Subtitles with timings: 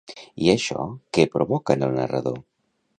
[0.45, 0.87] I això
[1.19, 2.45] què provoca en el narrador?